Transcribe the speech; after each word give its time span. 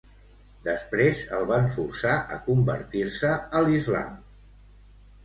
Després 0.67 1.19
el 1.39 1.43
van 1.51 1.69
forçar 1.73 2.13
a 2.37 2.39
convertir-se 2.47 3.35
a 3.59 3.63
l'Islam. 3.67 4.17